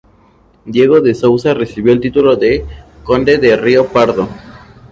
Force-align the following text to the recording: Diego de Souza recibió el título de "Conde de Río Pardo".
Diego 0.65 0.99
de 0.99 1.13
Souza 1.13 1.53
recibió 1.53 1.93
el 1.93 1.99
título 1.99 2.35
de 2.35 2.65
"Conde 3.03 3.37
de 3.37 3.55
Río 3.55 3.85
Pardo". 3.89 4.27